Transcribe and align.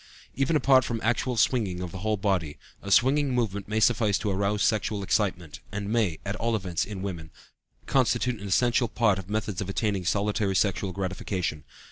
Even 0.33 0.55
apart 0.55 0.83
from 0.83 0.99
actual 1.03 1.37
swinging 1.37 1.79
of 1.79 1.91
the 1.91 1.99
whole 1.99 2.17
body, 2.17 2.57
a 2.81 2.89
swinging 2.89 3.35
movement 3.35 3.67
may 3.67 3.79
suffice 3.79 4.17
to 4.17 4.31
arouse 4.31 4.63
sexual 4.63 5.03
excitement, 5.03 5.59
and 5.71 5.93
may, 5.93 6.17
at 6.25 6.35
all 6.37 6.55
events, 6.55 6.85
in 6.85 7.03
women, 7.03 7.29
constitute 7.85 8.41
an 8.41 8.47
essential 8.47 8.87
part 8.87 9.19
of 9.19 9.29
methods 9.29 9.61
of 9.61 9.69
attaining 9.69 10.03
solitary 10.05 10.55
sexual 10.55 10.91
gratification. 10.91 11.63